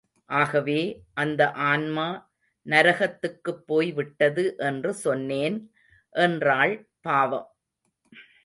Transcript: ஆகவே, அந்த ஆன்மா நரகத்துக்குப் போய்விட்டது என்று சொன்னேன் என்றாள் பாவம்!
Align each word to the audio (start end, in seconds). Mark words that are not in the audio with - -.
ஆகவே, 0.29 0.77
அந்த 1.15 1.41
ஆன்மா 1.65 2.07
நரகத்துக்குப் 2.65 3.63
போய்விட்டது 3.65 4.45
என்று 4.61 4.93
சொன்னேன் 4.99 5.57
என்றாள் 6.15 6.75
பாவம்! 7.01 7.47